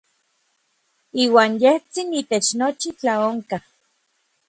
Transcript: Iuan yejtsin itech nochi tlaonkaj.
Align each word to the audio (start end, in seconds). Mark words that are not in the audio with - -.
Iuan 1.23 1.51
yejtsin 1.61 2.09
itech 2.21 2.49
nochi 2.59 2.89
tlaonkaj. 2.99 3.63